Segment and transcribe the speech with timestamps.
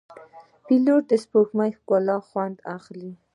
[0.65, 3.11] پیلوټ د سپوږمۍ له ښکلا خوند اخلي.